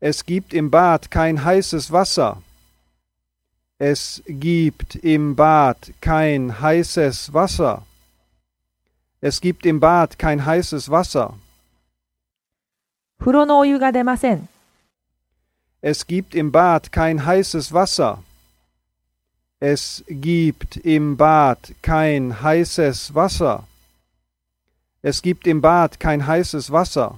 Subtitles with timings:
[0.00, 2.40] Es gibt im Bad kein heißes Wasser.
[3.76, 7.82] Es gibt im Bad kein heißes Wasser.
[9.20, 11.34] Es gibt im Bad kein heißes Wasser.
[13.18, 14.48] 風呂のお湯が出ません。
[15.82, 18.22] Es gibt im Bad kein heißes Wasser.
[19.58, 23.64] Es gibt im Bad kein heißes Wasser.
[25.02, 27.16] Es gibt im Bad kein heißes Wasser.